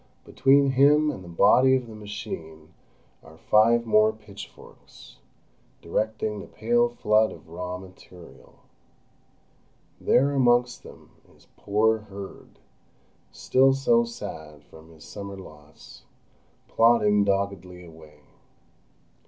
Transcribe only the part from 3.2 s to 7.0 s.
are five more pitch forks, directing the pale